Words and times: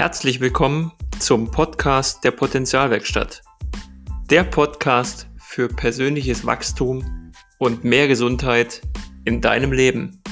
Herzlich 0.00 0.40
willkommen 0.40 0.92
zum 1.18 1.50
Podcast 1.50 2.24
der 2.24 2.30
Potenzialwerkstatt. 2.30 3.42
Der 4.30 4.44
Podcast 4.44 5.28
für 5.36 5.68
persönliches 5.68 6.46
Wachstum 6.46 7.34
und 7.58 7.84
mehr 7.84 8.08
Gesundheit 8.08 8.80
in 9.26 9.42
deinem 9.42 9.72
Leben. 9.72 10.22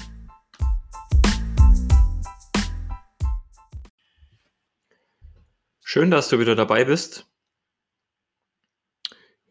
Schön, 5.85 6.11
dass 6.11 6.31
du 6.31 6.39
wieder 6.39 6.57
dabei 6.57 6.87
bist. 6.87 7.31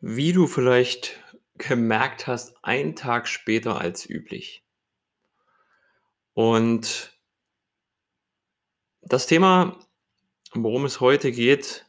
Wie 0.02 0.34
du 0.34 0.48
vielleicht 0.48 1.24
gemerkt 1.60 2.26
hast, 2.26 2.56
ein 2.64 2.96
Tag 2.96 3.28
später 3.28 3.80
als 3.80 4.10
üblich. 4.10 4.66
Und 6.34 7.16
das 9.04 9.28
Thema, 9.28 9.80
worum 10.54 10.86
es 10.86 11.00
heute 11.00 11.32
geht, 11.32 11.86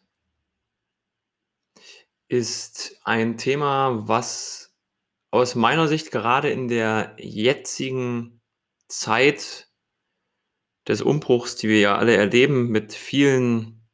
ist 2.29 3.01
ein 3.05 3.37
Thema, 3.37 4.07
was 4.09 4.75
aus 5.31 5.55
meiner 5.55 5.89
Sicht 5.89 6.11
gerade 6.11 6.51
in 6.51 6.69
der 6.69 7.17
jetzigen 7.19 8.41
Zeit 8.89 9.69
des 10.87 11.03
Umbruchs, 11.03 11.57
die 11.57 11.69
wir 11.69 11.81
ja 11.81 11.97
alle 11.97 12.17
erleben, 12.17 12.69
mit 12.69 12.95
vielen 12.95 13.87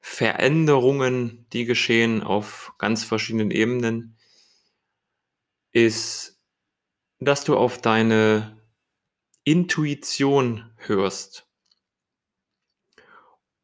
Veränderungen, 0.00 1.46
die 1.52 1.64
geschehen 1.64 2.22
auf 2.22 2.74
ganz 2.78 3.04
verschiedenen 3.04 3.50
Ebenen, 3.50 4.16
ist, 5.72 6.40
dass 7.18 7.44
du 7.44 7.56
auf 7.56 7.80
deine 7.80 8.62
Intuition 9.44 10.72
hörst. 10.76 11.48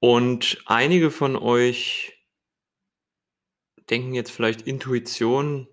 Und 0.01 0.63
einige 0.65 1.11
von 1.11 1.37
euch 1.37 2.27
denken 3.91 4.15
jetzt 4.15 4.31
vielleicht 4.31 4.63
Intuition, 4.63 5.69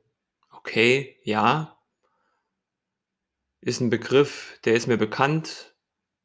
okay, 0.49 1.17
ja, 1.23 1.81
ist 3.61 3.79
ein 3.79 3.89
Begriff, 3.89 4.59
der 4.65 4.75
ist 4.75 4.87
mir 4.87 4.97
bekannt. 4.97 5.75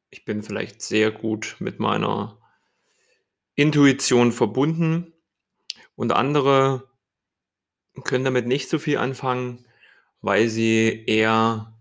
Ich 0.09 0.25
bin 0.25 0.43
vielleicht 0.43 0.81
sehr 0.81 1.11
gut 1.11 1.55
mit 1.59 1.79
meiner 1.79 2.39
Intuition 3.55 4.31
verbunden 4.33 5.13
und 5.95 6.11
andere 6.11 6.89
können 8.03 8.25
damit 8.25 8.47
nicht 8.47 8.69
so 8.69 8.79
viel 8.79 8.97
anfangen, 8.97 9.65
weil 10.21 10.49
sie 10.49 11.05
eher 11.05 11.79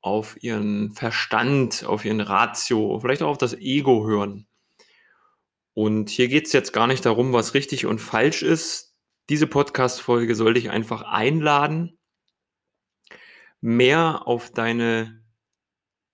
auf 0.00 0.40
ihren 0.42 0.92
Verstand, 0.92 1.84
auf 1.84 2.04
ihren 2.04 2.20
Ratio, 2.20 3.00
vielleicht 3.00 3.22
auch 3.22 3.30
auf 3.30 3.38
das 3.38 3.54
Ego 3.54 4.06
hören. 4.06 4.46
Und 5.74 6.08
hier 6.08 6.28
geht 6.28 6.46
es 6.46 6.52
jetzt 6.52 6.72
gar 6.72 6.86
nicht 6.86 7.04
darum, 7.04 7.32
was 7.32 7.54
richtig 7.54 7.86
und 7.86 7.98
falsch 7.98 8.42
ist. 8.42 8.94
Diese 9.28 9.46
Podcast-Folge 9.46 10.34
soll 10.34 10.54
dich 10.54 10.70
einfach 10.70 11.02
einladen, 11.02 11.98
mehr 13.60 14.26
auf 14.26 14.50
deine 14.50 15.24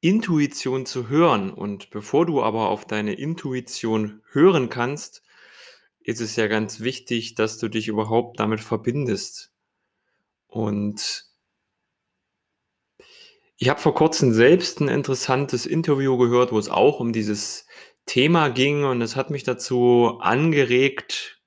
Intuition 0.00 0.86
zu 0.86 1.08
hören. 1.08 1.52
Und 1.52 1.90
bevor 1.90 2.24
du 2.24 2.42
aber 2.42 2.70
auf 2.70 2.86
deine 2.86 3.12
Intuition 3.12 4.22
hören 4.32 4.70
kannst, 4.70 5.22
ist 6.00 6.20
es 6.20 6.36
ja 6.36 6.46
ganz 6.46 6.80
wichtig, 6.80 7.34
dass 7.34 7.58
du 7.58 7.68
dich 7.68 7.88
überhaupt 7.88 8.40
damit 8.40 8.60
verbindest. 8.60 9.52
Und 10.46 11.26
ich 13.56 13.68
habe 13.68 13.78
vor 13.80 13.94
kurzem 13.94 14.32
selbst 14.32 14.80
ein 14.80 14.88
interessantes 14.88 15.66
Interview 15.66 16.16
gehört, 16.16 16.50
wo 16.50 16.58
es 16.58 16.70
auch 16.70 16.98
um 16.98 17.12
dieses 17.12 17.66
Thema 18.10 18.48
ging 18.48 18.82
und 18.82 19.00
es 19.02 19.14
hat 19.14 19.30
mich 19.30 19.44
dazu 19.44 20.18
angeregt 20.20 21.40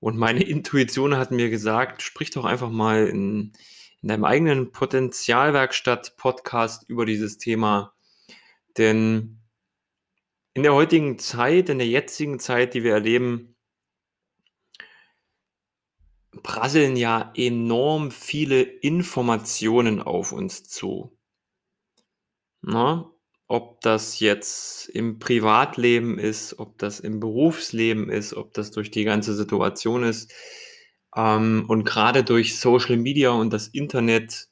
und 0.00 0.18
meine 0.18 0.44
Intuition 0.44 1.16
hat 1.16 1.30
mir 1.30 1.48
gesagt, 1.48 2.02
sprich 2.02 2.30
doch 2.30 2.44
einfach 2.44 2.68
mal 2.68 3.06
in, 3.06 3.54
in 4.02 4.08
deinem 4.08 4.26
eigenen 4.26 4.70
Potenzialwerkstatt-Podcast 4.70 6.90
über 6.90 7.06
dieses 7.06 7.38
Thema. 7.38 7.94
Denn 8.76 9.40
in 10.52 10.62
der 10.62 10.74
heutigen 10.74 11.18
Zeit, 11.18 11.70
in 11.70 11.78
der 11.78 11.88
jetzigen 11.88 12.38
Zeit, 12.38 12.74
die 12.74 12.84
wir 12.84 12.92
erleben, 12.92 13.56
prasseln 16.42 16.96
ja 16.96 17.32
enorm 17.34 18.10
viele 18.10 18.60
Informationen 18.60 20.02
auf 20.02 20.32
uns 20.32 20.64
zu. 20.64 21.16
Ne? 22.60 23.10
Ob 23.46 23.80
das 23.82 24.20
jetzt 24.20 24.88
im 24.88 25.18
Privatleben 25.18 26.18
ist, 26.18 26.58
ob 26.58 26.78
das 26.78 27.00
im 27.00 27.20
Berufsleben 27.20 28.08
ist, 28.10 28.34
ob 28.34 28.54
das 28.54 28.70
durch 28.70 28.90
die 28.90 29.04
ganze 29.04 29.34
Situation 29.34 30.02
ist. 30.02 30.32
Ähm, 31.14 31.64
und 31.68 31.84
gerade 31.84 32.24
durch 32.24 32.58
Social 32.58 32.96
Media 32.96 33.30
und 33.30 33.52
das 33.52 33.68
Internet 33.68 34.48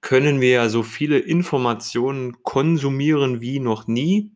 können 0.00 0.40
wir 0.40 0.50
ja 0.50 0.68
so 0.68 0.82
viele 0.82 1.18
Informationen 1.18 2.42
konsumieren 2.42 3.40
wie 3.40 3.60
noch 3.60 3.86
nie, 3.86 4.32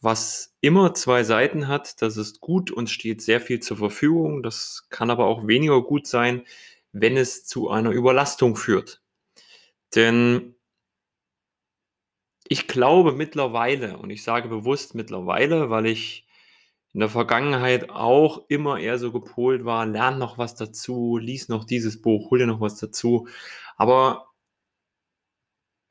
was 0.00 0.56
immer 0.60 0.94
zwei 0.94 1.24
Seiten 1.24 1.68
hat. 1.68 2.02
Das 2.02 2.16
ist 2.16 2.40
gut 2.40 2.70
und 2.70 2.90
steht 2.90 3.22
sehr 3.22 3.40
viel 3.40 3.60
zur 3.60 3.78
Verfügung. 3.78 4.42
Das 4.42 4.86
kann 4.90 5.10
aber 5.10 5.26
auch 5.26 5.46
weniger 5.46 5.82
gut 5.82 6.06
sein, 6.06 6.44
wenn 6.92 7.16
es 7.16 7.44
zu 7.44 7.70
einer 7.70 7.90
Überlastung 7.90 8.56
führt. 8.56 9.02
Denn 9.94 10.54
ich 12.48 12.66
glaube 12.66 13.12
mittlerweile, 13.12 13.98
und 13.98 14.10
ich 14.10 14.22
sage 14.22 14.48
bewusst 14.48 14.94
mittlerweile, 14.94 15.70
weil 15.70 15.86
ich 15.86 16.26
in 16.94 17.00
der 17.00 17.10
Vergangenheit 17.10 17.90
auch 17.90 18.46
immer 18.48 18.78
eher 18.78 18.98
so 18.98 19.12
gepolt 19.12 19.64
war, 19.64 19.86
lern 19.86 20.18
noch 20.18 20.38
was 20.38 20.54
dazu, 20.54 21.18
lies 21.18 21.48
noch 21.48 21.64
dieses 21.64 22.00
Buch, 22.00 22.30
hol 22.30 22.38
dir 22.38 22.46
noch 22.46 22.60
was 22.60 22.76
dazu. 22.78 23.28
Aber 23.76 24.32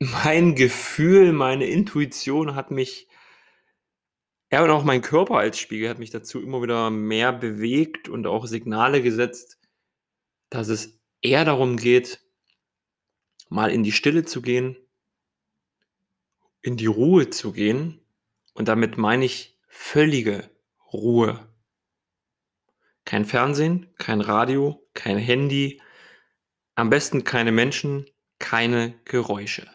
mein 0.00 0.54
Gefühl, 0.54 1.32
meine 1.32 1.66
Intuition 1.66 2.54
hat 2.54 2.70
mich, 2.70 3.08
ja, 4.50 4.64
und 4.64 4.70
auch 4.70 4.84
mein 4.84 5.02
Körper 5.02 5.36
als 5.36 5.58
Spiegel 5.58 5.88
hat 5.90 5.98
mich 5.98 6.10
dazu 6.10 6.40
immer 6.42 6.62
wieder 6.62 6.90
mehr 6.90 7.32
bewegt 7.32 8.08
und 8.08 8.26
auch 8.26 8.46
Signale 8.46 9.02
gesetzt, 9.02 9.58
dass 10.50 10.68
es 10.68 10.98
eher 11.20 11.44
darum 11.44 11.76
geht, 11.76 12.20
mal 13.50 13.70
in 13.70 13.84
die 13.84 13.92
Stille 13.92 14.24
zu 14.24 14.42
gehen, 14.42 14.76
in 16.62 16.76
die 16.76 16.86
Ruhe 16.86 17.30
zu 17.30 17.52
gehen. 17.52 18.00
Und 18.54 18.68
damit 18.68 18.98
meine 18.98 19.24
ich 19.24 19.58
völlige 19.68 20.50
Ruhe. 20.92 21.48
Kein 23.04 23.24
Fernsehen, 23.24 23.94
kein 23.96 24.20
Radio, 24.20 24.86
kein 24.94 25.18
Handy, 25.18 25.80
am 26.74 26.90
besten 26.90 27.24
keine 27.24 27.52
Menschen, 27.52 28.08
keine 28.38 28.94
Geräusche. 29.04 29.68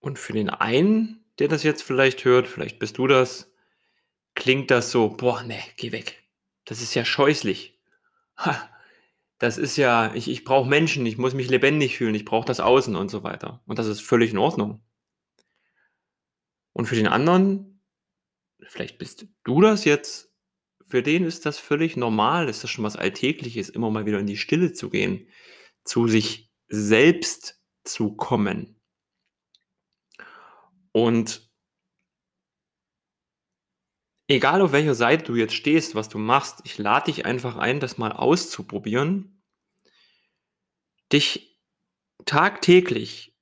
Und 0.00 0.18
für 0.18 0.32
den 0.32 0.50
einen, 0.50 1.24
der 1.38 1.48
das 1.48 1.62
jetzt 1.62 1.82
vielleicht 1.82 2.24
hört, 2.24 2.48
vielleicht 2.48 2.78
bist 2.78 2.98
du 2.98 3.06
das, 3.06 3.52
klingt 4.34 4.70
das 4.70 4.90
so, 4.90 5.10
boah, 5.10 5.42
ne, 5.42 5.60
geh 5.76 5.92
weg. 5.92 6.22
Das 6.64 6.80
ist 6.80 6.94
ja 6.94 7.04
scheußlich. 7.04 7.78
Ha, 8.38 8.70
das 9.40 9.56
ist 9.56 9.78
ja, 9.78 10.14
ich, 10.14 10.28
ich 10.28 10.44
brauche 10.44 10.68
Menschen, 10.68 11.06
ich 11.06 11.16
muss 11.16 11.32
mich 11.32 11.48
lebendig 11.48 11.96
fühlen, 11.96 12.14
ich 12.14 12.26
brauche 12.26 12.46
das 12.46 12.60
Außen 12.60 12.94
und 12.94 13.10
so 13.10 13.22
weiter. 13.22 13.62
Und 13.64 13.78
das 13.78 13.86
ist 13.86 14.02
völlig 14.02 14.32
in 14.32 14.38
Ordnung. 14.38 14.84
Und 16.74 16.84
für 16.84 16.94
den 16.94 17.06
anderen, 17.06 17.82
vielleicht 18.68 18.98
bist 18.98 19.26
du 19.44 19.60
das 19.62 19.86
jetzt, 19.86 20.30
für 20.86 21.02
den 21.02 21.24
ist 21.24 21.46
das 21.46 21.58
völlig 21.58 21.96
normal, 21.96 22.50
ist 22.50 22.62
das 22.64 22.70
schon 22.70 22.84
was 22.84 22.96
Alltägliches, 22.96 23.70
immer 23.70 23.90
mal 23.90 24.04
wieder 24.04 24.18
in 24.18 24.26
die 24.26 24.36
Stille 24.36 24.74
zu 24.74 24.90
gehen, 24.90 25.26
zu 25.84 26.06
sich 26.06 26.52
selbst 26.68 27.62
zu 27.82 28.14
kommen. 28.16 28.78
Und 30.92 31.49
Egal 34.30 34.62
auf 34.62 34.70
welcher 34.70 34.94
Seite 34.94 35.24
du 35.24 35.34
jetzt 35.34 35.54
stehst, 35.54 35.96
was 35.96 36.08
du 36.08 36.16
machst, 36.16 36.60
ich 36.62 36.78
lade 36.78 37.06
dich 37.06 37.26
einfach 37.26 37.56
ein, 37.56 37.80
das 37.80 37.98
mal 37.98 38.12
auszuprobieren, 38.12 39.42
dich 41.12 41.58
tagtäglich 42.26 43.36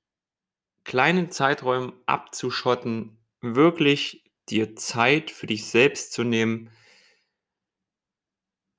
kleinen 0.85 1.29
Zeiträumen 1.29 1.93
abzuschotten, 2.07 3.19
wirklich 3.39 4.23
dir 4.49 4.75
Zeit 4.75 5.29
für 5.29 5.45
dich 5.45 5.67
selbst 5.67 6.11
zu 6.11 6.23
nehmen. 6.23 6.71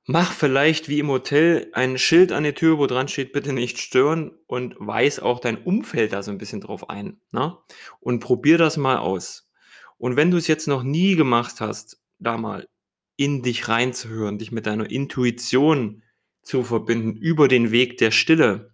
Mach 0.05 0.33
vielleicht 0.33 0.89
wie 0.89 0.99
im 0.99 1.11
Hotel 1.11 1.71
ein 1.75 1.97
Schild 1.97 2.33
an 2.33 2.43
der 2.43 2.57
Tür, 2.57 2.79
wo 2.79 2.89
dran 2.89 3.07
steht, 3.07 3.33
bitte 3.33 3.53
nicht 3.53 3.79
stören 3.79 4.33
und 4.49 4.75
weis 4.81 5.21
auch 5.21 5.39
dein 5.39 5.62
Umfeld 5.62 6.12
da 6.12 6.25
so 6.25 6.33
ein 6.33 6.39
bisschen 6.39 6.61
drauf 6.61 6.91
ein. 6.91 7.21
Ne? 7.31 7.57
Und 8.01 8.19
probier 8.19 8.59
das 8.59 8.77
mal 8.77 8.97
aus. 8.97 9.50
Und 10.00 10.17
wenn 10.17 10.31
du 10.31 10.38
es 10.38 10.47
jetzt 10.47 10.67
noch 10.67 10.82
nie 10.82 11.14
gemacht 11.14 11.61
hast, 11.61 12.00
da 12.19 12.38
mal 12.38 12.67
in 13.17 13.43
dich 13.43 13.69
reinzuhören, 13.69 14.38
dich 14.38 14.50
mit 14.50 14.64
deiner 14.64 14.91
Intuition 14.91 16.02
zu 16.41 16.62
verbinden 16.64 17.17
über 17.17 17.49
den 17.49 17.70
Weg 17.70 17.99
der 17.99 18.11
Stille, 18.11 18.73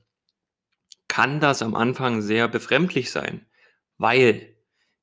kann 1.08 1.40
das 1.40 1.62
am 1.62 1.74
Anfang 1.74 2.22
sehr 2.22 2.46
befremdlich 2.46 3.10
sein, 3.10 3.44
weil 3.98 4.54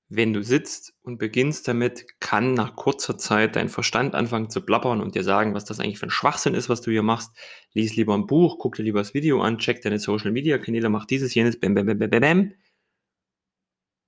wenn 0.07 0.31
du 0.31 0.41
sitzt 0.43 0.93
und 1.01 1.17
beginnst 1.17 1.67
damit, 1.67 2.05
kann 2.21 2.53
nach 2.53 2.77
kurzer 2.77 3.17
Zeit 3.17 3.57
dein 3.57 3.67
Verstand 3.67 4.15
anfangen 4.15 4.49
zu 4.49 4.61
plappern 4.61 5.01
und 5.01 5.15
dir 5.15 5.23
sagen, 5.25 5.53
was 5.53 5.65
das 5.65 5.81
eigentlich 5.81 5.99
für 5.99 6.07
ein 6.07 6.11
Schwachsinn 6.11 6.53
ist, 6.53 6.69
was 6.69 6.79
du 6.79 6.91
hier 6.91 7.03
machst. 7.03 7.35
Lies 7.73 7.97
lieber 7.97 8.13
ein 8.13 8.27
Buch, 8.27 8.59
guck 8.59 8.75
dir 8.75 8.83
lieber 8.83 8.99
das 8.99 9.13
Video 9.13 9.41
an, 9.41 9.57
check 9.57 9.81
deine 9.81 9.99
Social 9.99 10.31
Media 10.31 10.57
Kanäle, 10.57 10.87
mach 10.87 11.05
dieses, 11.05 11.33
jenes, 11.33 11.59
bam, 11.59 11.73
bam, 11.73 11.85
bam, 11.85 11.97
bam, 11.99 12.09
bam. 12.09 12.53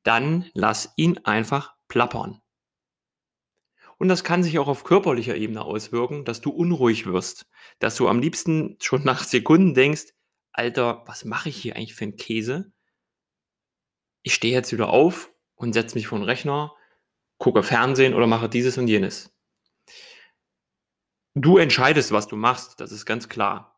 Dann 0.04 0.46
lass 0.54 0.94
ihn 0.96 1.18
einfach 1.26 1.75
plappern. 1.88 2.42
Und 3.98 4.10
das 4.10 4.24
kann 4.24 4.44
sich 4.44 4.60
auch 4.60 4.68
auf 4.68 4.84
körperlicher 4.84 5.36
Ebene 5.36 5.62
auswirken, 5.64 6.26
dass 6.26 6.42
du 6.42 6.50
unruhig 6.50 7.06
wirst, 7.06 7.48
dass 7.80 7.96
du 7.96 8.08
am 8.08 8.20
liebsten 8.20 8.78
schon 8.82 9.04
nach 9.04 9.24
Sekunden 9.24 9.74
denkst, 9.74 10.14
Alter, 10.52 11.04
was 11.06 11.26
mache 11.26 11.50
ich 11.50 11.58
hier 11.58 11.76
eigentlich 11.76 11.96
für 11.96 12.06
einen 12.06 12.18
Käse? 12.18 12.72
Ich 14.24 14.34
stehe 14.34 14.54
jetzt 14.54 14.72
wieder 14.72 14.90
auf 14.90 15.32
und 15.56 15.74
setze 15.74 15.96
mich 15.96 16.08
vor 16.08 16.18
den 16.18 16.26
Rechner, 16.26 16.74
gucke 17.38 17.64
Fernsehen 17.64 18.14
oder 18.14 18.28
mache 18.28 18.50
dieses 18.50 18.78
und 18.78 18.88
jenes. 18.88 19.34
Du 21.34 21.58
entscheidest, 21.58 22.12
was 22.12 22.28
du 22.28 22.38
machst, 22.38 22.80
das 22.80 22.92
ist 22.92 23.06
ganz 23.06 23.28
klar. 23.28 23.78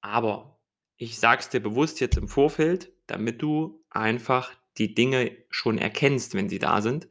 Aber 0.00 0.60
ich 0.96 1.18
sage 1.18 1.40
es 1.40 1.48
dir 1.48 1.60
bewusst 1.60 2.00
jetzt 2.00 2.16
im 2.16 2.28
Vorfeld, 2.28 2.92
damit 3.06 3.40
du 3.40 3.84
einfach 3.90 4.52
die 4.78 4.94
Dinge 4.94 5.36
schon 5.50 5.78
erkennst, 5.78 6.34
wenn 6.34 6.48
sie 6.48 6.58
da 6.58 6.80
sind. 6.82 7.08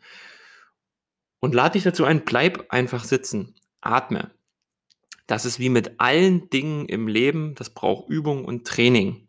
Und 1.39 1.55
lade 1.55 1.73
dich 1.73 1.83
dazu 1.83 2.05
ein, 2.05 2.23
bleib 2.23 2.71
einfach 2.71 3.03
sitzen, 3.03 3.55
atme. 3.81 4.31
Das 5.27 5.45
ist 5.45 5.59
wie 5.59 5.69
mit 5.69 5.99
allen 5.99 6.49
Dingen 6.49 6.87
im 6.87 7.07
Leben, 7.07 7.55
das 7.55 7.69
braucht 7.69 8.09
Übung 8.09 8.45
und 8.45 8.67
Training. 8.67 9.27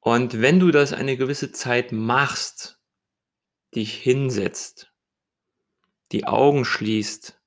Und 0.00 0.40
wenn 0.40 0.60
du 0.60 0.70
das 0.70 0.92
eine 0.92 1.16
gewisse 1.16 1.52
Zeit 1.52 1.92
machst, 1.92 2.80
dich 3.74 3.94
hinsetzt, 3.94 4.92
die 6.12 6.26
Augen 6.26 6.64
schließt, 6.64 7.38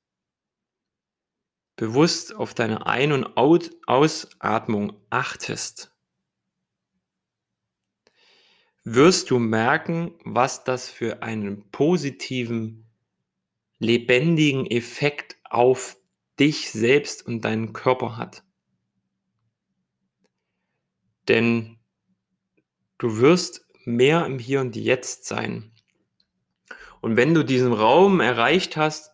bewusst 1.76 2.36
auf 2.36 2.54
deine 2.54 2.86
Ein- 2.86 3.12
und 3.12 3.38
Ausatmung 3.38 5.02
achtest, 5.10 5.91
wirst 8.84 9.30
du 9.30 9.40
merken, 9.40 10.14
was 10.24 10.64
das 10.64 10.90
für 10.90 11.24
einen 11.24 11.70
positiven, 11.72 12.88
lebendigen 13.80 14.66
Effekt 14.66 15.38
auf 15.44 15.98
dich 16.40 16.72
selbst 16.72 17.26
und 17.26 17.42
deinen 17.42 17.74
Körper 17.74 18.18
hat. 18.18 18.44
Denn 21.28 21.78
Du 23.02 23.18
wirst 23.18 23.66
mehr 23.84 24.28
im 24.28 24.38
Hier 24.38 24.62
und 24.62 24.76
Jetzt 24.76 25.26
sein. 25.26 25.72
Und 27.02 27.18
wenn 27.18 27.34
du 27.34 27.44
diesen 27.44 27.74
Raum 27.74 28.20
erreicht 28.20 28.78
hast, 28.78 29.10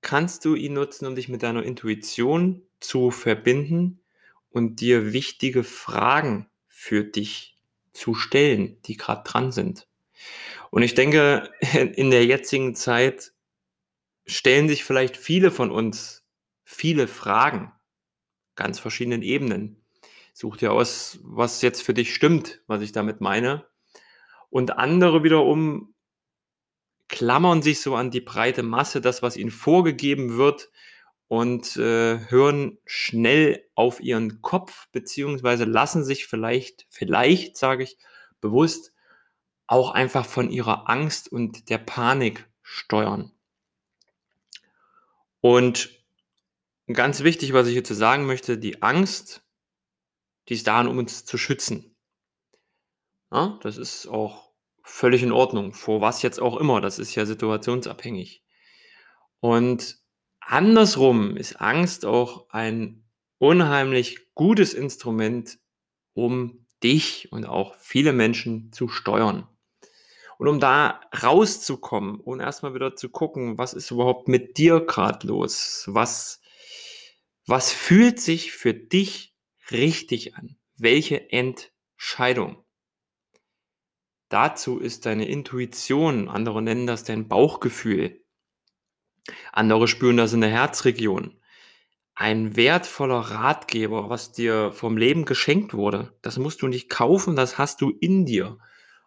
kannst 0.00 0.44
du 0.44 0.56
ihn 0.56 0.72
nutzen, 0.72 1.06
um 1.06 1.14
dich 1.14 1.28
mit 1.28 1.44
deiner 1.44 1.62
Intuition 1.62 2.62
zu 2.80 3.12
verbinden 3.12 4.00
und 4.50 4.80
dir 4.80 5.12
wichtige 5.12 5.62
Fragen 5.62 6.50
für 6.66 7.04
dich 7.04 7.51
zu 7.92 8.14
stellen, 8.14 8.80
die 8.82 8.96
gerade 8.96 9.22
dran 9.24 9.52
sind. 9.52 9.86
Und 10.70 10.82
ich 10.82 10.94
denke, 10.94 11.50
in 11.96 12.10
der 12.10 12.24
jetzigen 12.24 12.74
Zeit 12.74 13.32
stellen 14.26 14.68
sich 14.68 14.84
vielleicht 14.84 15.16
viele 15.16 15.50
von 15.50 15.70
uns 15.70 16.24
viele 16.64 17.06
Fragen, 17.06 17.72
ganz 18.54 18.78
verschiedenen 18.78 19.22
Ebenen. 19.22 19.84
Such 20.32 20.56
dir 20.56 20.72
aus, 20.72 21.18
was 21.22 21.60
jetzt 21.60 21.82
für 21.82 21.92
dich 21.92 22.14
stimmt, 22.14 22.62
was 22.66 22.80
ich 22.80 22.92
damit 22.92 23.20
meine. 23.20 23.66
Und 24.48 24.78
andere 24.78 25.22
wiederum 25.22 25.94
klammern 27.08 27.60
sich 27.60 27.80
so 27.80 27.94
an 27.94 28.10
die 28.10 28.22
breite 28.22 28.62
Masse, 28.62 29.02
das, 29.02 29.22
was 29.22 29.36
ihnen 29.36 29.50
vorgegeben 29.50 30.38
wird, 30.38 30.70
und 31.32 31.78
äh, 31.78 32.28
hören 32.28 32.76
schnell 32.84 33.66
auf 33.74 34.00
ihren 34.00 34.42
Kopf, 34.42 34.88
beziehungsweise 34.92 35.64
lassen 35.64 36.04
sich 36.04 36.26
vielleicht, 36.26 36.86
vielleicht 36.90 37.56
sage 37.56 37.84
ich, 37.84 37.96
bewusst 38.42 38.92
auch 39.66 39.92
einfach 39.92 40.26
von 40.26 40.50
ihrer 40.50 40.90
Angst 40.90 41.32
und 41.32 41.70
der 41.70 41.78
Panik 41.78 42.46
steuern. 42.60 43.32
Und 45.40 45.88
ganz 46.92 47.22
wichtig, 47.22 47.54
was 47.54 47.66
ich 47.66 47.72
hierzu 47.72 47.94
sagen 47.94 48.26
möchte, 48.26 48.58
die 48.58 48.82
Angst 48.82 49.42
die 50.50 50.54
ist 50.54 50.66
da, 50.66 50.82
um 50.82 50.98
uns 50.98 51.24
zu 51.24 51.38
schützen. 51.38 51.96
Ja, 53.30 53.58
das 53.62 53.78
ist 53.78 54.06
auch 54.06 54.50
völlig 54.82 55.22
in 55.22 55.32
Ordnung. 55.32 55.72
Vor 55.72 56.02
was 56.02 56.20
jetzt 56.20 56.42
auch 56.42 56.58
immer, 56.58 56.82
das 56.82 56.98
ist 56.98 57.14
ja 57.14 57.24
situationsabhängig. 57.24 58.44
Und 59.40 60.01
andersrum 60.46 61.36
ist 61.36 61.60
Angst 61.60 62.04
auch 62.04 62.48
ein 62.50 63.04
unheimlich 63.38 64.32
gutes 64.34 64.74
Instrument, 64.74 65.58
um 66.14 66.66
dich 66.82 67.30
und 67.32 67.46
auch 67.46 67.74
viele 67.76 68.12
Menschen 68.12 68.72
zu 68.72 68.88
steuern. 68.88 69.48
Und 70.38 70.48
um 70.48 70.60
da 70.60 71.00
rauszukommen 71.22 72.18
und 72.18 72.40
erstmal 72.40 72.74
wieder 72.74 72.96
zu 72.96 73.08
gucken, 73.08 73.58
was 73.58 73.74
ist 73.74 73.90
überhaupt 73.90 74.28
mit 74.28 74.58
dir 74.58 74.80
gerade 74.80 75.26
los? 75.26 75.84
Was, 75.86 76.40
was 77.46 77.72
fühlt 77.72 78.20
sich 78.20 78.52
für 78.52 78.74
dich 78.74 79.36
richtig 79.70 80.34
an? 80.34 80.56
Welche 80.76 81.30
Entscheidung? 81.30 82.64
Dazu 84.28 84.78
ist 84.78 85.06
deine 85.06 85.28
Intuition, 85.28 86.28
andere 86.28 86.62
nennen 86.62 86.86
das 86.86 87.04
dein 87.04 87.28
Bauchgefühl, 87.28 88.21
andere 89.52 89.88
spüren 89.88 90.16
das 90.16 90.32
in 90.32 90.40
der 90.40 90.50
Herzregion. 90.50 91.40
Ein 92.14 92.56
wertvoller 92.56 93.20
Ratgeber, 93.20 94.10
was 94.10 94.32
dir 94.32 94.72
vom 94.72 94.96
Leben 94.96 95.24
geschenkt 95.24 95.74
wurde. 95.74 96.16
Das 96.22 96.38
musst 96.38 96.62
du 96.62 96.68
nicht 96.68 96.90
kaufen, 96.90 97.36
das 97.36 97.58
hast 97.58 97.80
du 97.80 97.90
in 97.90 98.26
dir. 98.26 98.58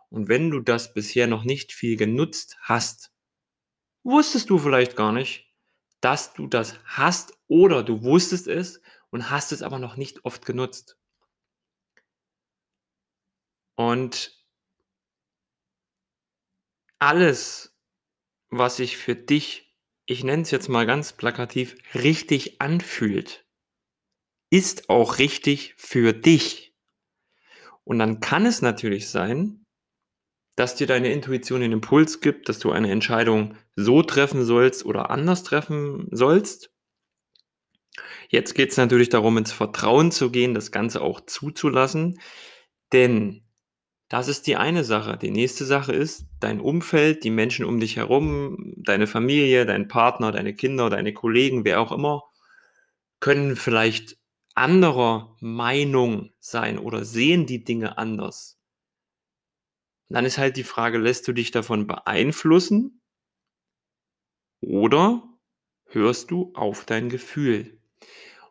Und 0.10 0.28
wenn 0.30 0.50
du 0.52 0.60
das 0.62 0.94
bisher 0.94 1.28
noch 1.28 1.44
nicht 1.44 1.74
viel 1.74 1.98
genutzt 1.98 2.58
hast, 2.62 3.12
wusstest 4.04 4.50
du 4.50 4.58
vielleicht 4.58 4.96
gar 4.96 5.12
nicht, 5.12 5.54
dass 6.02 6.34
du 6.34 6.48
das 6.48 6.80
hast 6.86 7.34
oder 7.48 7.84
du 7.84 8.04
wusstest 8.04 8.48
es 8.48 8.82
und 9.10 9.30
hast 9.30 9.52
es 9.52 9.62
aber 9.62 9.80
noch 9.80 9.98
nicht 9.98 10.26
oft 10.26 10.46
genutzt. 10.46 10.98
Und 13.76 14.36
alles, 17.00 17.76
was 18.50 18.78
sich 18.78 18.98
für 18.98 19.16
dich, 19.16 19.65
ich 20.06 20.24
nenne 20.24 20.44
es 20.44 20.52
jetzt 20.52 20.70
mal 20.70 20.86
ganz 20.86 21.14
plakativ, 21.14 21.76
richtig 21.94 22.62
anfühlt, 22.62 23.46
ist 24.50 24.90
auch 24.90 25.18
richtig 25.18 25.74
für 25.78 26.14
dich. 26.14 26.74
Und 27.84 28.00
dann 28.00 28.20
kann 28.20 28.46
es 28.46 28.62
natürlich 28.62 29.10
sein, 29.10 29.66
dass 30.56 30.76
dir 30.76 30.88
deine 30.88 31.12
Intuition 31.12 31.62
den 31.62 31.74
Impuls 31.74 32.22
gibt, 32.22 32.50
dass 32.50 32.60
du 32.60 32.72
eine 32.72 32.92
Entscheidung 32.92 33.58
so 33.76 34.02
treffen 34.02 34.46
sollst 34.46 34.86
oder 34.86 35.10
anders 35.10 35.44
treffen 35.44 36.08
sollst. 36.12 36.72
Jetzt 38.30 38.54
geht 38.56 38.72
es 38.72 38.78
natürlich 38.78 39.10
darum, 39.10 39.38
ins 39.38 39.52
Vertrauen 39.52 40.12
zu 40.12 40.32
gehen, 40.32 40.54
das 40.54 40.72
Ganze 40.72 41.02
auch 41.02 41.22
zuzulassen, 41.22 42.20
denn 42.94 43.45
das 44.18 44.30
ist 44.30 44.48
die 44.48 44.56
eine 44.56 44.86
Sache. 44.86 45.18
Die 45.18 45.30
nächste 45.30 45.66
Sache 45.66 45.92
ist, 45.92 46.26
dein 46.40 46.62
Umfeld, 46.62 47.26
die 47.26 47.30
Menschen 47.30 47.66
um 47.66 47.82
dich 47.82 47.98
herum, 47.98 48.74
deine 48.78 49.08
Familie, 49.08 49.66
dein 49.66 49.90
Partner, 49.90 50.32
deine 50.32 50.54
Kinder, 50.54 50.90
deine 50.90 51.14
Kollegen, 51.14 51.66
wer 51.66 51.82
auch 51.82 51.92
immer, 51.92 52.24
können 53.20 53.58
vielleicht 53.58 54.18
anderer 54.54 55.36
Meinung 55.42 56.32
sein 56.40 56.80
oder 56.80 57.04
sehen 57.04 57.46
die 57.46 57.66
Dinge 57.66 57.98
anders. 57.98 58.58
dann 60.08 60.24
ist 60.24 60.38
halt 60.38 60.56
die 60.56 60.64
Frage, 60.64 60.98
lässt 60.98 61.28
du 61.28 61.34
dich 61.34 61.52
davon 61.52 61.86
beeinflussen 61.86 63.02
oder 64.62 65.24
hörst 65.88 66.32
du 66.32 66.54
auf 66.54 66.86
dein 66.86 67.10
Gefühl? 67.10 67.82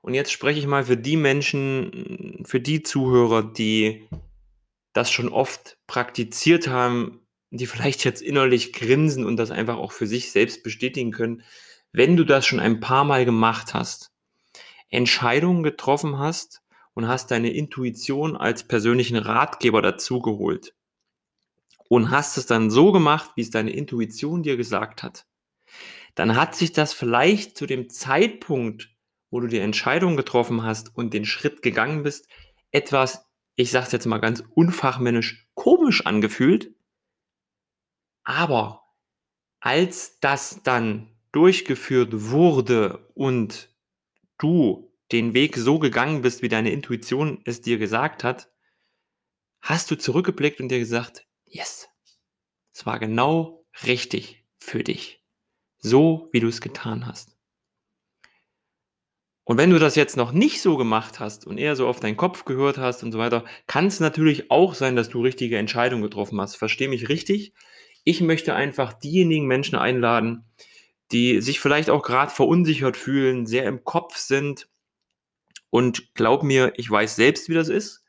Und 0.03 0.13
jetzt 0.13 0.31
spreche 0.31 0.59
ich 0.59 0.67
mal 0.67 0.85
für 0.85 0.99
die 0.99 1.17
Menschen, 1.17 2.45
für 2.45 2.61
die 2.61 2.83
Zuhörer, 2.83 3.43
die 3.43 4.07
das 4.95 5.11
schon 5.11 5.29
oft 5.29 5.77
praktiziert 5.87 6.69
haben, 6.69 7.21
die 7.51 7.67
vielleicht 7.67 8.05
jetzt 8.05 8.23
innerlich 8.23 8.73
grinsen 8.73 9.27
und 9.27 9.37
das 9.37 9.51
einfach 9.51 9.77
auch 9.77 9.93
für 9.93 10.07
sich 10.07 10.33
selbst 10.33 10.63
bestätigen 10.63 11.11
können. 11.11 11.43
Wenn 11.93 12.17
du 12.17 12.25
das 12.25 12.47
schon 12.47 12.61
ein 12.61 12.81
paar 12.81 13.05
Mal 13.05 13.25
gemacht 13.25 13.75
hast, 13.75 14.13
Entscheidungen 14.89 15.63
getroffen 15.63 16.19
hast 16.19 16.63
und 16.95 17.09
hast 17.09 17.31
deine 17.31 17.53
Intuition 17.53 18.37
als 18.37 18.67
persönlichen 18.67 19.17
Ratgeber 19.17 19.83
dazugeholt 19.83 20.75
und 21.89 22.11
hast 22.11 22.39
es 22.39 22.47
dann 22.47 22.71
so 22.71 22.93
gemacht, 22.93 23.31
wie 23.37 23.43
es 23.43 23.51
deine 23.51 23.73
Intuition 23.73 24.43
dir 24.43 24.57
gesagt 24.57 25.03
hat, 25.03 25.27
dann 26.15 26.37
hat 26.37 26.55
sich 26.55 26.73
das 26.73 26.93
vielleicht 26.93 27.57
zu 27.57 27.67
dem 27.67 27.91
Zeitpunkt, 27.91 28.91
wo 29.31 29.41
du 29.41 29.49
die 29.49 29.59
Entscheidung 29.59 30.17
getroffen 30.17 30.63
hast 30.63 30.97
und 30.97 31.13
den 31.13 31.25
Schritt 31.25 31.63
gegangen 31.63 32.05
bist, 32.05 32.29
etwas, 32.71 33.27
ich 33.57 33.71
sag's 33.71 33.93
jetzt 33.93 34.07
mal 34.07 34.19
ganz 34.19 34.43
unfachmännisch, 34.55 35.49
komisch 35.55 36.07
angefühlt. 36.07 36.75
Aber 38.25 38.83
als 39.61 40.19
das 40.21 40.63
dann 40.63 41.11
durchgeführt 41.33 42.11
wurde 42.13 43.11
und 43.15 43.75
du 44.39 44.93
den 45.13 45.35
Weg 45.35 45.57
so 45.57 45.79
gegangen 45.79 46.23
bist, 46.23 46.43
wie 46.43 46.49
deine 46.49 46.73
Intuition 46.73 47.41
es 47.45 47.61
dir 47.61 47.79
gesagt 47.79 48.25
hat, 48.25 48.51
hast 49.61 49.91
du 49.91 49.97
zurückgeblickt 49.97 50.61
und 50.61 50.69
dir 50.69 50.79
gesagt, 50.79 51.27
yes, 51.45 51.89
es 52.73 52.87
war 52.87 52.99
genau 52.99 53.67
richtig 53.87 54.45
für 54.57 54.83
dich. 54.83 55.23
So, 55.79 56.29
wie 56.33 56.41
du 56.41 56.49
es 56.49 56.61
getan 56.61 57.07
hast. 57.07 57.34
Und 59.45 59.59
wenn 59.59 59.71
du 59.71 59.79
das 59.79 59.95
jetzt 59.95 60.17
noch 60.17 60.33
nicht 60.33 60.63
so 60.63 60.77
gemacht 60.79 61.21
hast 61.21 61.47
und 61.47 61.59
eher 61.59 61.77
so 61.77 61.87
auf 61.87 62.01
deinen 62.01 62.17
Kopf 62.17 62.47
gehört 62.47 62.79
hast 62.79 63.03
und 63.03 63.13
so 63.13 63.19
weiter, 63.19 63.45
kann 63.67 63.87
es 63.87 64.01
natürlich 64.01 64.51
auch 64.51 64.75
sein, 64.75 64.97
dass 64.97 65.11
du 65.11 65.23
richtige 65.23 65.59
Entscheidungen 65.59 66.03
getroffen 66.03 66.41
hast. 66.41 66.57
Versteh 66.57 66.89
mich 66.89 67.11
richtig. 67.11 67.53
Ich 68.05 68.23
möchte 68.23 68.55
einfach 68.55 68.95
diejenigen 68.95 69.47
Menschen 69.47 69.77
einladen, 69.77 70.45
die 71.13 71.43
sich 71.43 71.61
vielleicht 71.61 71.91
auch 71.91 72.03
gerade 72.03 72.31
verunsichert 72.31 72.97
fühlen, 72.97 73.47
sehr 73.47 73.67
im 73.67 73.85
Kopf 73.85 74.17
sind. 74.17 74.69
Und 75.69 76.15
glaub 76.15 76.43
mir, 76.43 76.73
ich 76.77 76.91
weiß 76.91 77.17
selbst, 77.17 77.49
wie 77.51 77.55
das 77.55 77.69
ist. 77.69 78.03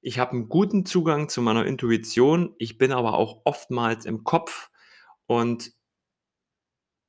Ich 0.00 0.18
habe 0.18 0.32
einen 0.32 0.48
guten 0.48 0.84
Zugang 0.84 1.28
zu 1.28 1.42
meiner 1.42 1.64
Intuition. 1.64 2.54
Ich 2.58 2.76
bin 2.76 2.90
aber 2.90 3.14
auch 3.14 3.42
oftmals 3.44 4.04
im 4.04 4.24
Kopf. 4.24 4.70
Und 5.26 5.72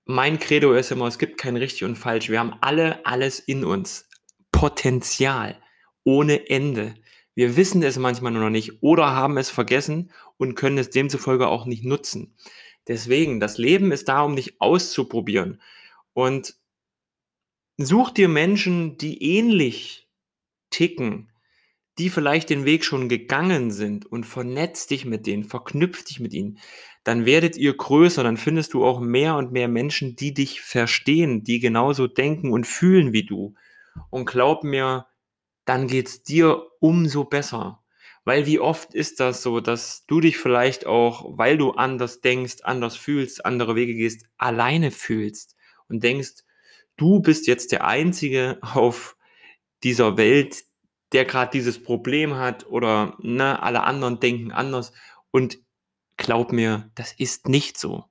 mein 0.06 0.40
Credo 0.40 0.74
ist 0.74 0.92
immer, 0.92 1.08
es 1.08 1.18
gibt 1.18 1.38
kein 1.38 1.56
richtig 1.56 1.84
und 1.84 1.96
falsch. 1.96 2.30
Wir 2.30 2.40
haben 2.40 2.56
alle 2.62 3.06
alles 3.06 3.40
in 3.40 3.64
uns. 3.64 4.08
Potenzial 4.52 5.60
ohne 6.04 6.50
Ende. 6.50 6.96
Wir 7.36 7.56
wissen 7.56 7.82
es 7.84 7.98
manchmal 7.98 8.32
nur 8.32 8.44
noch 8.44 8.50
nicht 8.50 8.84
oder 8.84 9.12
haben 9.12 9.38
es 9.38 9.50
vergessen 9.50 10.12
und 10.38 10.56
können 10.56 10.78
es 10.78 10.90
demzufolge 10.90 11.48
auch 11.48 11.66
nicht 11.66 11.84
nutzen. 11.84 12.36
Deswegen, 12.88 13.40
das 13.40 13.58
Leben 13.58 13.92
ist 13.92 14.10
da, 14.10 14.22
um 14.22 14.36
dich 14.36 14.62
auszuprobieren. 14.62 15.62
Und 16.14 16.56
such 17.78 18.12
dir 18.12 18.28
Menschen, 18.28 18.98
die 18.98 19.38
ähnlich 19.38 20.08
ticken, 20.70 21.32
die 21.98 22.10
vielleicht 22.10 22.50
den 22.50 22.66
Weg 22.66 22.86
schon 22.86 23.10
gegangen 23.10 23.72
sind 23.72 24.06
und 24.06 24.26
vernetz 24.26 24.88
dich 24.88 25.06
mit 25.06 25.28
denen, 25.28 25.44
verknüpf 25.44 26.04
dich 26.04 26.20
mit 26.20 26.34
ihnen, 26.34 26.60
dann 27.04 27.26
werdet 27.26 27.58
ihr 27.58 27.76
größer, 27.76 28.24
dann 28.24 28.38
findest 28.38 28.74
du 28.74 28.84
auch 28.86 29.00
mehr 29.00 29.36
und 29.36 29.52
mehr 29.52 29.68
Menschen, 29.68 30.16
die 30.16 30.34
dich 30.34 30.62
verstehen, 30.62 31.44
die 31.44 31.60
genauso 31.60 32.08
denken 32.08 32.52
und 32.52 32.66
fühlen 32.66 33.14
wie 33.14 33.26
du. 33.26 33.56
Und 34.10 34.26
glaub 34.26 34.64
mir, 34.64 35.08
dann 35.66 35.88
geht's 35.88 36.24
dir 36.24 36.64
umso 36.80 37.26
besser. 37.26 37.84
Weil 38.26 38.46
wie 38.46 38.60
oft 38.60 38.94
ist 38.94 39.20
das 39.20 39.44
so, 39.44 39.60
dass 39.60 40.06
du 40.06 40.22
dich 40.22 40.38
vielleicht 40.38 40.86
auch, 40.86 41.38
weil 41.38 41.58
du 41.58 41.72
anders 41.72 42.22
denkst, 42.22 42.58
anders 42.64 42.96
fühlst, 42.96 43.46
andere 43.46 43.76
Wege 43.76 43.96
gehst, 43.96 44.26
alleine 44.38 44.92
fühlst 44.92 45.58
und 45.90 46.04
denkst, 46.04 46.44
du 46.96 47.20
bist 47.20 47.48
jetzt 47.48 47.74
der 47.74 47.86
Einzige 47.86 48.60
auf 48.62 49.18
dieser 49.84 50.16
Welt, 50.16 50.64
der 51.14 51.26
gerade 51.26 51.52
dieses 51.52 51.82
Problem 51.82 52.36
hat 52.36 52.68
oder 52.68 53.18
ne, 53.20 53.62
alle 53.62 53.84
anderen 53.84 54.20
denken 54.20 54.52
anders. 54.52 54.92
Und 55.32 55.60
glaub 56.18 56.52
mir, 56.52 56.92
das 56.96 57.14
ist 57.14 57.48
nicht 57.48 57.78
so. 57.78 58.06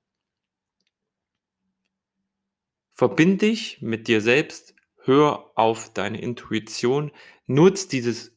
Verbind 2.91 3.43
dich 3.43 3.81
mit 3.81 4.07
dir 4.07 4.21
selbst, 4.21 4.75
hör 5.05 5.51
auf 5.57 5.93
deine 5.93 6.21
Intuition, 6.21 7.11
nutz 7.47 7.89
dieses 7.89 8.37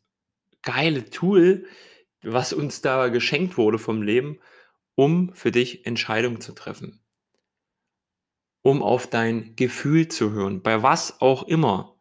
geile 0.64 1.10
Tool, 1.10 1.68
was 2.24 2.54
uns 2.54 2.82
da 2.82 3.10
geschenkt 3.10 3.58
wurde 3.58 3.78
vom 3.78 4.02
Leben, 4.02 4.40
um 4.96 5.34
für 5.34 5.52
dich 5.52 5.86
Entscheidungen 5.86 6.42
zu 6.42 6.54
treffen. 6.54 7.02
Um 8.64 8.82
auf 8.82 9.08
dein 9.08 9.56
Gefühl 9.56 10.08
zu 10.08 10.32
hören, 10.32 10.64
bei 10.64 10.82
was 10.82 11.22
auch 11.22 11.44
immer. 11.44 11.95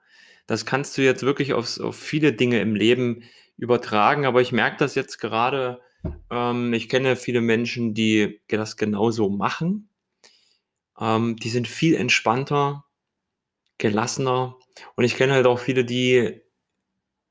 Das 0.47 0.67
kannst 0.67 0.97
du 0.99 1.03
jetzt 1.03 1.23
wirklich 1.23 1.53
auf, 1.55 1.81
auf 1.81 1.97
viele 1.97 2.33
Dinge 2.33 2.61
im 2.61 2.75
Leben 2.75 3.25
übertragen, 3.57 4.27
aber 4.27 4.41
ich 4.41 4.53
merke 4.53 4.77
das 4.79 4.95
jetzt 4.95 5.19
gerade. 5.19 5.81
Ähm, 6.31 6.73
ich 6.73 6.89
kenne 6.89 7.17
viele 7.17 7.41
Menschen, 7.41 7.95
die 7.95 8.41
das 8.49 8.77
genauso 8.77 9.31
machen. 9.31 9.89
Ähm, 10.99 11.37
die 11.37 11.49
sind 11.49 11.67
viel 11.69 11.95
entspannter, 11.95 12.85
gelassener. 13.79 14.57
Und 14.97 15.05
ich 15.05 15.17
kenne 15.17 15.33
halt 15.33 15.47
auch 15.47 15.59
viele, 15.59 15.85
die 15.85 16.43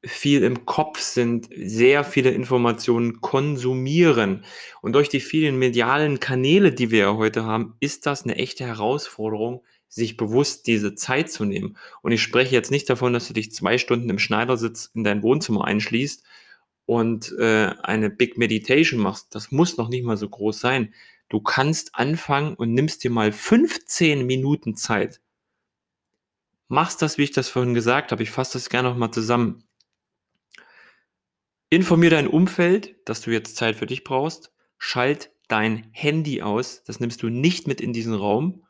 viel 0.05 0.43
im 0.43 0.65
Kopf 0.65 0.99
sind, 0.99 1.47
sehr 1.55 2.03
viele 2.03 2.31
Informationen 2.31 3.21
konsumieren. 3.21 4.43
Und 4.81 4.93
durch 4.93 5.07
die 5.07 5.21
vielen 5.21 5.57
medialen 5.57 6.19
Kanäle, 6.19 6.73
die 6.73 6.91
wir 6.91 6.99
ja 6.99 7.15
heute 7.15 7.45
haben, 7.45 7.75
ist 7.79 8.05
das 8.05 8.23
eine 8.23 8.35
echte 8.35 8.65
Herausforderung, 8.65 9.63
sich 9.93 10.17
bewusst 10.17 10.65
diese 10.65 10.95
Zeit 10.95 11.31
zu 11.31 11.45
nehmen. 11.45 11.77
Und 12.01 12.11
ich 12.11 12.21
spreche 12.21 12.55
jetzt 12.55 12.71
nicht 12.71 12.89
davon, 12.89 13.13
dass 13.13 13.27
du 13.27 13.33
dich 13.33 13.51
zwei 13.51 13.77
Stunden 13.77 14.09
im 14.09 14.17
Schneidersitz 14.17 14.89
in 14.95 15.03
dein 15.03 15.21
Wohnzimmer 15.21 15.65
einschließt 15.65 16.23
und 16.85 17.31
äh, 17.37 17.75
eine 17.83 18.09
Big 18.09 18.37
Meditation 18.37 18.99
machst. 18.99 19.35
Das 19.35 19.51
muss 19.51 19.77
noch 19.77 19.89
nicht 19.89 20.03
mal 20.03 20.17
so 20.17 20.27
groß 20.27 20.59
sein. 20.59 20.93
Du 21.29 21.41
kannst 21.41 21.93
anfangen 21.93 22.55
und 22.55 22.73
nimmst 22.73 23.03
dir 23.03 23.11
mal 23.11 23.31
15 23.31 24.25
Minuten 24.25 24.75
Zeit. 24.75 25.21
Machst 26.67 27.03
das, 27.03 27.19
wie 27.19 27.23
ich 27.23 27.31
das 27.31 27.49
vorhin 27.49 27.75
gesagt 27.75 28.11
habe. 28.11 28.23
Ich 28.23 28.31
fasse 28.31 28.53
das 28.53 28.69
gerne 28.69 28.89
noch 28.89 28.97
mal 28.97 29.11
zusammen. 29.11 29.63
Informier 31.69 32.09
dein 32.09 32.27
Umfeld, 32.27 32.95
dass 33.05 33.21
du 33.21 33.31
jetzt 33.31 33.55
Zeit 33.57 33.75
für 33.75 33.85
dich 33.85 34.03
brauchst. 34.03 34.51
Schalt 34.79 35.31
dein 35.47 35.87
Handy 35.91 36.41
aus. 36.41 36.83
Das 36.83 36.99
nimmst 36.99 37.21
du 37.21 37.29
nicht 37.29 37.67
mit 37.67 37.79
in 37.79 37.93
diesen 37.93 38.15
Raum. 38.15 38.63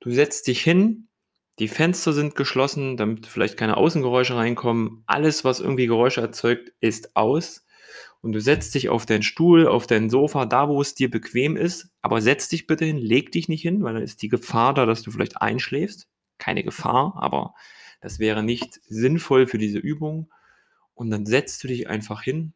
Du 0.00 0.10
setzt 0.10 0.46
dich 0.46 0.62
hin, 0.62 1.08
die 1.58 1.68
Fenster 1.68 2.14
sind 2.14 2.34
geschlossen, 2.34 2.96
damit 2.96 3.26
vielleicht 3.26 3.58
keine 3.58 3.76
Außengeräusche 3.76 4.34
reinkommen. 4.34 5.02
Alles, 5.06 5.44
was 5.44 5.60
irgendwie 5.60 5.86
Geräusche 5.86 6.22
erzeugt, 6.22 6.72
ist 6.80 7.16
aus. 7.16 7.66
Und 8.22 8.32
du 8.32 8.40
setzt 8.40 8.74
dich 8.74 8.88
auf 8.88 9.04
deinen 9.04 9.22
Stuhl, 9.22 9.66
auf 9.66 9.86
dein 9.86 10.08
Sofa, 10.08 10.46
da 10.46 10.68
wo 10.68 10.80
es 10.80 10.94
dir 10.94 11.10
bequem 11.10 11.56
ist. 11.56 11.90
Aber 12.00 12.22
setz 12.22 12.48
dich 12.48 12.66
bitte 12.66 12.86
hin, 12.86 12.96
leg 12.96 13.30
dich 13.32 13.48
nicht 13.50 13.60
hin, 13.60 13.82
weil 13.82 13.92
dann 13.92 14.02
ist 14.02 14.22
die 14.22 14.28
Gefahr 14.28 14.72
da, 14.72 14.86
dass 14.86 15.02
du 15.02 15.10
vielleicht 15.10 15.42
einschläfst. 15.42 16.08
Keine 16.38 16.64
Gefahr, 16.64 17.14
aber 17.16 17.54
das 18.00 18.18
wäre 18.18 18.42
nicht 18.42 18.80
sinnvoll 18.86 19.46
für 19.46 19.58
diese 19.58 19.78
Übung. 19.78 20.32
Und 20.94 21.10
dann 21.10 21.26
setzt 21.26 21.62
du 21.62 21.68
dich 21.68 21.88
einfach 21.90 22.22
hin, 22.22 22.54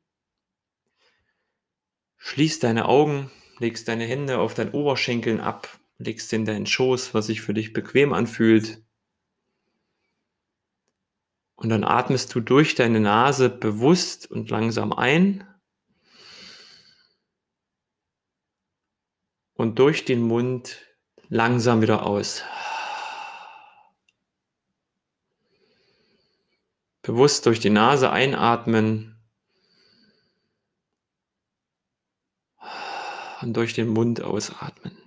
schließt 2.17 2.63
deine 2.63 2.87
Augen, 2.87 3.31
legst 3.59 3.87
deine 3.89 4.05
Hände 4.05 4.39
auf 4.39 4.55
deinen 4.55 4.71
Oberschenkeln 4.71 5.41
ab 5.41 5.79
legst 5.99 6.33
in 6.33 6.45
deinen 6.45 6.67
Schoß, 6.67 7.15
was 7.15 7.27
sich 7.27 7.41
für 7.41 7.55
dich 7.55 7.73
bequem 7.73 8.13
anfühlt. 8.13 8.83
Und 11.57 11.69
dann 11.69 11.85
atmest 11.85 12.35
du 12.35 12.41
durch 12.41 12.75
deine 12.75 13.01
Nase 13.01 13.49
bewusst 13.49 14.31
und 14.31 14.51
langsam 14.51 14.93
ein 14.93 15.47
und 19.55 19.79
durch 19.79 20.05
den 20.05 20.23
Mund 20.23 20.85
langsam 21.29 21.81
wieder 21.81 22.05
aus. 22.05 22.43
Bewusst 27.03 27.47
durch 27.47 27.61
die 27.61 27.71
Nase 27.71 28.11
einatmen 28.11 29.23
und 33.43 33.55
durch 33.57 33.75
den 33.75 33.89
Mund 33.89 34.23
ausatmen. 34.23 35.04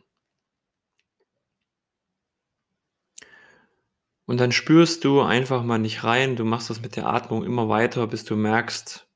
Und 4.28 4.42
dann 4.42 4.52
spürst 4.52 5.06
du 5.06 5.22
einfach 5.22 5.64
mal 5.64 5.78
nicht 5.80 6.04
rein, 6.04 6.36
du 6.36 6.44
machst 6.44 6.70
das 6.70 6.82
mit 6.82 6.98
der 6.98 7.08
Atmung 7.08 7.46
immer 7.46 7.70
weiter, 7.70 8.08
bis 8.08 8.26
du 8.26 8.36
merkst, 8.36 9.08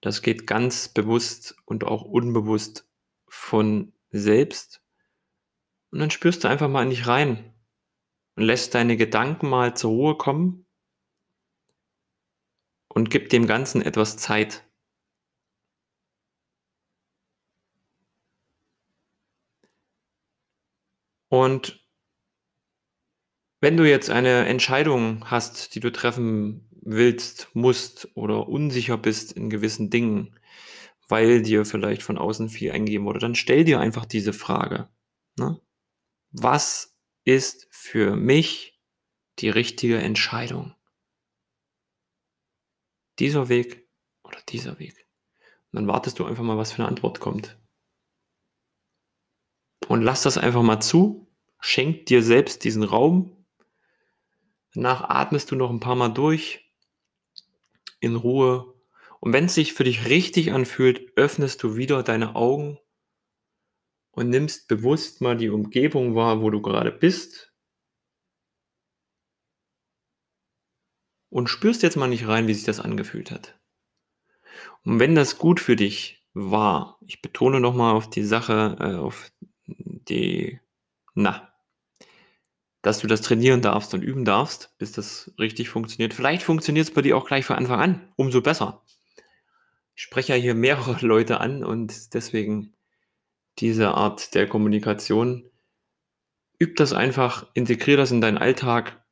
das 0.00 0.22
geht 0.22 0.46
ganz 0.46 0.88
bewusst 0.88 1.56
und 1.64 1.82
auch 1.82 2.02
unbewusst 2.02 2.88
von 3.26 3.92
selbst. 4.10 4.80
Und 5.90 5.98
dann 5.98 6.12
spürst 6.12 6.44
du 6.44 6.48
einfach 6.48 6.68
mal 6.68 6.84
in 6.84 6.90
dich 6.90 7.08
rein 7.08 7.52
und 8.36 8.44
lässt 8.44 8.76
deine 8.76 8.96
Gedanken 8.96 9.48
mal 9.48 9.76
zur 9.76 9.90
Ruhe 9.90 10.16
kommen 10.16 10.64
und 12.86 13.10
gib 13.10 13.28
dem 13.28 13.48
Ganzen 13.48 13.82
etwas 13.82 14.18
Zeit. 14.18 14.64
Und 21.28 21.87
wenn 23.60 23.76
du 23.76 23.88
jetzt 23.88 24.10
eine 24.10 24.46
Entscheidung 24.46 25.30
hast, 25.30 25.74
die 25.74 25.80
du 25.80 25.90
treffen 25.90 26.68
willst, 26.82 27.48
musst 27.54 28.08
oder 28.14 28.48
unsicher 28.48 28.96
bist 28.96 29.32
in 29.32 29.50
gewissen 29.50 29.90
Dingen, 29.90 30.38
weil 31.08 31.42
dir 31.42 31.64
vielleicht 31.64 32.02
von 32.02 32.18
außen 32.18 32.48
viel 32.48 32.72
eingegeben 32.72 33.06
wurde, 33.06 33.18
dann 33.18 33.34
stell 33.34 33.64
dir 33.64 33.80
einfach 33.80 34.06
diese 34.06 34.32
Frage. 34.32 34.88
Ne? 35.38 35.60
Was 36.30 36.96
ist 37.24 37.66
für 37.70 38.16
mich 38.16 38.78
die 39.38 39.50
richtige 39.50 39.98
Entscheidung? 39.98 40.74
Dieser 43.18 43.48
Weg 43.48 43.88
oder 44.22 44.38
dieser 44.48 44.78
Weg? 44.78 45.06
Und 45.72 45.76
dann 45.80 45.88
wartest 45.88 46.18
du 46.18 46.24
einfach 46.24 46.44
mal, 46.44 46.56
was 46.56 46.72
für 46.72 46.82
eine 46.82 46.88
Antwort 46.88 47.20
kommt. 47.20 47.58
Und 49.88 50.02
lass 50.02 50.22
das 50.22 50.38
einfach 50.38 50.62
mal 50.62 50.80
zu. 50.80 51.26
Schenk 51.60 52.06
dir 52.06 52.22
selbst 52.22 52.64
diesen 52.64 52.82
Raum. 52.82 53.37
Danach 54.74 55.08
atmest 55.08 55.50
du 55.50 55.56
noch 55.56 55.70
ein 55.70 55.80
paar 55.80 55.96
Mal 55.96 56.10
durch. 56.10 56.72
In 58.00 58.16
Ruhe. 58.16 58.74
Und 59.20 59.32
wenn 59.32 59.46
es 59.46 59.54
sich 59.54 59.72
für 59.72 59.84
dich 59.84 60.06
richtig 60.06 60.52
anfühlt, 60.52 61.16
öffnest 61.16 61.62
du 61.62 61.76
wieder 61.76 62.02
deine 62.02 62.36
Augen 62.36 62.78
und 64.12 64.30
nimmst 64.30 64.68
bewusst 64.68 65.20
mal 65.20 65.36
die 65.36 65.48
Umgebung 65.48 66.14
wahr, 66.14 66.40
wo 66.40 66.50
du 66.50 66.60
gerade 66.60 66.92
bist. 66.92 67.52
Und 71.30 71.48
spürst 71.48 71.82
jetzt 71.82 71.96
mal 71.96 72.08
nicht 72.08 72.26
rein, 72.26 72.46
wie 72.46 72.54
sich 72.54 72.64
das 72.64 72.80
angefühlt 72.80 73.30
hat. 73.30 73.58
Und 74.84 75.00
wenn 75.00 75.14
das 75.14 75.38
gut 75.38 75.60
für 75.60 75.76
dich 75.76 76.26
war, 76.32 76.98
ich 77.06 77.20
betone 77.20 77.60
nochmal 77.60 77.94
auf 77.94 78.08
die 78.08 78.24
Sache, 78.24 78.76
äh, 78.80 78.94
auf 78.94 79.30
die, 79.66 80.60
na, 81.14 81.52
dass 82.82 83.00
du 83.00 83.06
das 83.06 83.22
trainieren 83.22 83.62
darfst 83.62 83.92
und 83.94 84.02
üben 84.02 84.24
darfst, 84.24 84.76
bis 84.78 84.92
das 84.92 85.32
richtig 85.38 85.68
funktioniert. 85.68 86.14
Vielleicht 86.14 86.42
funktioniert 86.42 86.88
es 86.88 86.94
bei 86.94 87.02
dir 87.02 87.16
auch 87.16 87.26
gleich 87.26 87.44
von 87.44 87.56
Anfang 87.56 87.80
an, 87.80 88.12
umso 88.16 88.40
besser. 88.40 88.84
Ich 89.94 90.02
spreche 90.02 90.34
ja 90.34 90.40
hier 90.40 90.54
mehrere 90.54 90.96
Leute 91.06 91.40
an 91.40 91.64
und 91.64 92.14
deswegen 92.14 92.74
diese 93.58 93.94
Art 93.94 94.34
der 94.34 94.46
Kommunikation. 94.46 95.50
Üb 96.60 96.76
das 96.76 96.92
einfach, 96.92 97.46
integrier 97.54 97.96
das 97.96 98.10
in 98.10 98.20
deinen 98.20 98.38
Alltag 98.38 99.04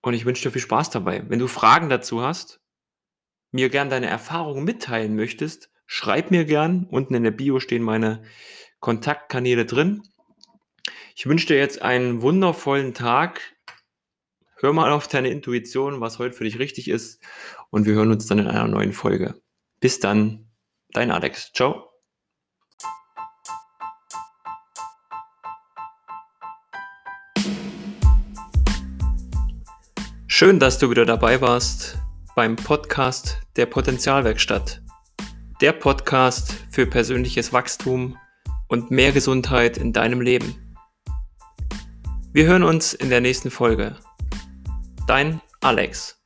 und 0.00 0.14
ich 0.14 0.24
wünsche 0.24 0.42
dir 0.42 0.52
viel 0.52 0.62
Spaß 0.62 0.90
dabei. 0.90 1.24
Wenn 1.28 1.38
du 1.38 1.48
Fragen 1.48 1.88
dazu 1.88 2.22
hast, 2.22 2.60
mir 3.50 3.68
gern 3.68 3.90
deine 3.90 4.06
Erfahrungen 4.06 4.64
mitteilen 4.64 5.16
möchtest, 5.16 5.70
schreib 5.86 6.30
mir 6.30 6.44
gern. 6.44 6.86
Unten 6.90 7.14
in 7.14 7.24
der 7.24 7.30
Bio 7.30 7.60
stehen 7.60 7.82
meine 7.82 8.22
Kontaktkanäle 8.80 9.66
drin. 9.66 10.02
Ich 11.18 11.26
wünsche 11.26 11.48
dir 11.48 11.56
jetzt 11.56 11.82
einen 11.82 12.22
wundervollen 12.22 12.94
Tag. 12.94 13.40
Hör 14.54 14.72
mal 14.72 14.92
auf 14.92 15.08
deine 15.08 15.30
Intuition, 15.30 16.00
was 16.00 16.20
heute 16.20 16.36
für 16.36 16.44
dich 16.44 16.60
richtig 16.60 16.86
ist. 16.86 17.20
Und 17.70 17.86
wir 17.86 17.94
hören 17.94 18.12
uns 18.12 18.26
dann 18.26 18.38
in 18.38 18.46
einer 18.46 18.68
neuen 18.68 18.92
Folge. 18.92 19.34
Bis 19.80 19.98
dann, 19.98 20.48
dein 20.92 21.10
Alex. 21.10 21.50
Ciao. 21.52 21.90
Schön, 30.28 30.60
dass 30.60 30.78
du 30.78 30.88
wieder 30.88 31.04
dabei 31.04 31.40
warst 31.40 31.98
beim 32.36 32.54
Podcast 32.54 33.40
der 33.56 33.66
Potenzialwerkstatt. 33.66 34.82
Der 35.60 35.72
Podcast 35.72 36.54
für 36.70 36.86
persönliches 36.86 37.52
Wachstum 37.52 38.16
und 38.68 38.92
mehr 38.92 39.10
Gesundheit 39.10 39.78
in 39.78 39.92
deinem 39.92 40.20
Leben. 40.20 40.67
Wir 42.30 42.46
hören 42.46 42.62
uns 42.62 42.92
in 42.92 43.08
der 43.08 43.22
nächsten 43.22 43.50
Folge. 43.50 43.96
Dein 45.06 45.40
Alex. 45.60 46.17